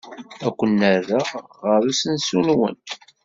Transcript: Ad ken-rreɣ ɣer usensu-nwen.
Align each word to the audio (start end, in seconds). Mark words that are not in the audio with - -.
Ad 0.47 0.53
ken-rreɣ 0.57 1.29
ɣer 1.63 1.81
usensu-nwen. 1.89 2.75